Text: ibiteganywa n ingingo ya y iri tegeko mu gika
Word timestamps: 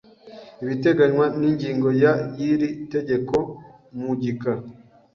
ibiteganywa 0.63 1.25
n 1.39 1.41
ingingo 1.49 1.89
ya 2.03 2.13
y 2.37 2.41
iri 2.51 2.69
tegeko 2.93 3.35
mu 3.99 4.11
gika 4.21 4.53